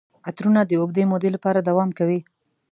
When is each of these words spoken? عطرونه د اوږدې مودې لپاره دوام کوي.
عطرونه 0.27 0.61
د 0.65 0.71
اوږدې 0.79 1.03
مودې 1.11 1.29
لپاره 1.35 1.59
دوام 1.67 1.89
کوي. 1.97 2.19